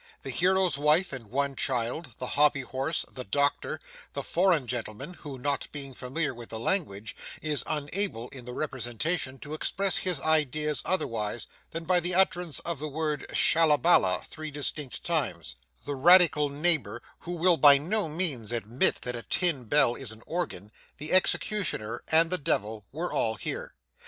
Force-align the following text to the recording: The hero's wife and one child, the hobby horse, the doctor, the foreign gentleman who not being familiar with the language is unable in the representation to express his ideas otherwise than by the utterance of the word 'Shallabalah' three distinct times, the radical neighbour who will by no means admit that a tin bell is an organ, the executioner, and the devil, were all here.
The 0.23 0.31
hero's 0.31 0.79
wife 0.79 1.13
and 1.13 1.27
one 1.27 1.55
child, 1.55 2.15
the 2.17 2.25
hobby 2.33 2.61
horse, 2.61 3.05
the 3.11 3.23
doctor, 3.23 3.79
the 4.13 4.23
foreign 4.23 4.65
gentleman 4.65 5.13
who 5.13 5.37
not 5.37 5.67
being 5.71 5.93
familiar 5.93 6.33
with 6.33 6.49
the 6.49 6.59
language 6.59 7.15
is 7.39 7.63
unable 7.67 8.27
in 8.29 8.45
the 8.45 8.51
representation 8.53 9.37
to 9.41 9.53
express 9.53 9.97
his 9.97 10.19
ideas 10.21 10.81
otherwise 10.85 11.45
than 11.69 11.83
by 11.83 11.99
the 11.99 12.15
utterance 12.15 12.57
of 12.61 12.79
the 12.79 12.87
word 12.89 13.27
'Shallabalah' 13.29 14.25
three 14.25 14.49
distinct 14.49 15.03
times, 15.03 15.55
the 15.85 15.93
radical 15.93 16.49
neighbour 16.49 17.03
who 17.19 17.33
will 17.33 17.57
by 17.57 17.77
no 17.77 18.09
means 18.09 18.51
admit 18.51 19.01
that 19.01 19.13
a 19.13 19.21
tin 19.21 19.65
bell 19.65 19.93
is 19.93 20.11
an 20.11 20.23
organ, 20.25 20.71
the 20.97 21.11
executioner, 21.13 22.01
and 22.07 22.31
the 22.31 22.39
devil, 22.39 22.85
were 22.91 23.13
all 23.13 23.35
here. 23.35 23.75